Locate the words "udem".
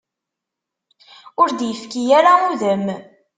2.49-2.85